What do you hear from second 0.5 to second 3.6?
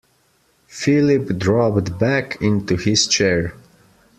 Philip dropped back into his chair.